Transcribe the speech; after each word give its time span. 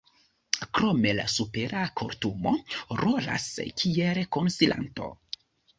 Krome 0.77 1.11
la 1.17 1.25
Supera 1.33 1.83
Kortumo 2.01 2.55
rolas 3.05 3.49
kiel 3.85 4.25
konsilanto. 4.39 5.17